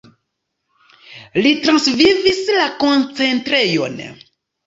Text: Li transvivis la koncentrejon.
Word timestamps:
Li 1.45 1.51
transvivis 1.65 2.41
la 2.61 2.65
koncentrejon. 2.85 4.01